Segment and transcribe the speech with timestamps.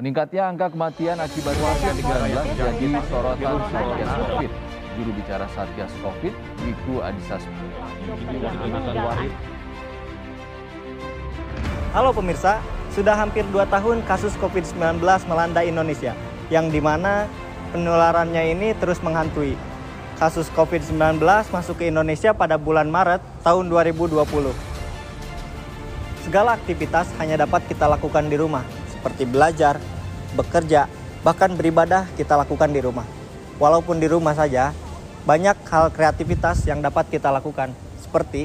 [0.00, 4.50] Meningkatnya angka kematian akibat COVID-19 jadi sorotan Satgas COVID.
[4.96, 6.32] Juru bicara Satgas COVID,
[6.64, 7.36] Wiku Adhisa
[11.92, 12.64] Halo pemirsa,
[12.96, 16.16] sudah hampir 2 tahun kasus COVID-19 melanda Indonesia,
[16.48, 17.28] yang di mana
[17.76, 19.52] penularannya ini terus menghantui.
[20.16, 21.20] Kasus COVID-19
[21.52, 24.16] masuk ke Indonesia pada bulan Maret tahun 2020.
[26.24, 28.64] Segala aktivitas hanya dapat kita lakukan di rumah,
[29.00, 29.80] seperti belajar,
[30.36, 30.84] bekerja,
[31.24, 33.08] bahkan beribadah kita lakukan di rumah.
[33.56, 34.76] Walaupun di rumah saja,
[35.24, 38.44] banyak hal kreativitas yang dapat kita lakukan, seperti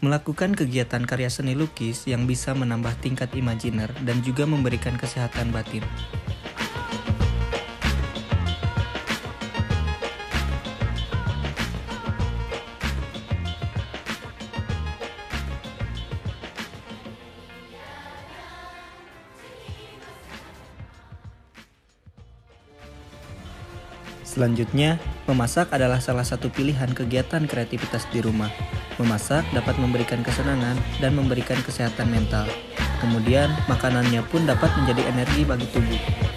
[0.00, 5.84] melakukan kegiatan karya seni lukis yang bisa menambah tingkat imajiner dan juga memberikan kesehatan batin.
[24.36, 28.52] Selanjutnya, memasak adalah salah satu pilihan kegiatan kreativitas di rumah.
[29.00, 32.44] Memasak dapat memberikan kesenangan dan memberikan kesehatan mental.
[33.00, 36.35] Kemudian, makanannya pun dapat menjadi energi bagi tubuh.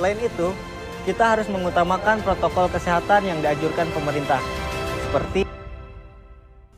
[0.00, 0.48] Selain itu,
[1.04, 4.40] kita harus mengutamakan protokol kesehatan yang dianjurkan pemerintah,
[5.04, 5.44] seperti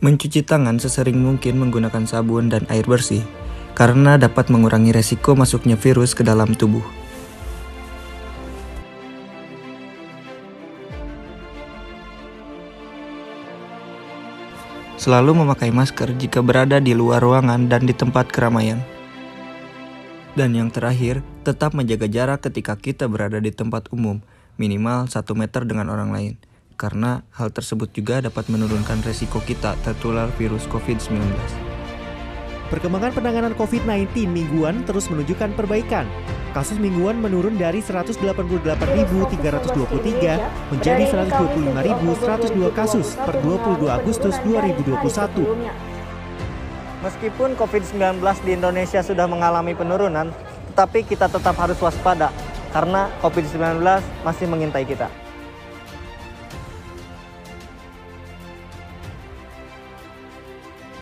[0.02, 3.22] Mencuci tangan sesering mungkin menggunakan sabun dan air bersih,
[3.78, 6.82] karena dapat mengurangi resiko masuknya virus ke dalam tubuh.
[14.98, 18.82] Selalu memakai masker jika berada di luar ruangan dan di tempat keramaian.
[20.34, 24.22] Dan yang terakhir, tetap menjaga jarak ketika kita berada di tempat umum,
[24.56, 26.38] minimal 1 meter dengan orang lain.
[26.78, 31.18] Karena hal tersebut juga dapat menurunkan resiko kita tertular virus COVID-19.
[32.72, 36.08] Perkembangan penanganan COVID-19 mingguan terus menunjukkan perbaikan.
[36.56, 44.96] Kasus mingguan menurun dari 188.323 menjadi 125.102 kasus per 22 Agustus 2021.
[47.04, 50.32] Meskipun COVID-19 di Indonesia sudah mengalami penurunan,
[50.72, 52.32] tetapi kita tetap harus waspada
[52.72, 53.84] karena COVID-19
[54.24, 55.21] masih mengintai kita.